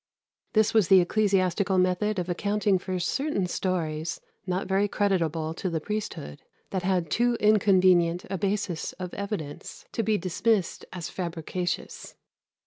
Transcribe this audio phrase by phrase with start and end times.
[0.53, 5.79] This was the ecclesiastical method of accounting for certain stories, not very creditable to the
[5.79, 12.15] priesthood, that had too inconvenient a basis of evidence to be dismissed as fabricatious.